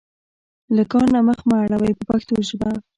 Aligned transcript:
له 0.75 0.83
کار 0.91 1.07
نه 1.15 1.19
مخ 1.27 1.39
مه 1.49 1.57
اړوئ 1.63 1.91
په 1.97 2.03
پښتو 2.09 2.33
ژبه. 2.49 2.71